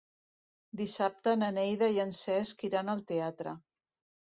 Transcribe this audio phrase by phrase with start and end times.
[0.79, 3.57] Dissabte na Neida i en Cesc iran al teatre.